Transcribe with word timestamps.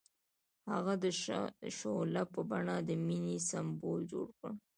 هغه 0.71 0.93
د 1.03 1.05
شعله 1.79 2.23
په 2.33 2.41
بڼه 2.49 2.75
د 2.87 2.89
مینې 3.07 3.37
سمبول 3.49 3.99
جوړ 4.11 4.27
کړ. 4.39 4.51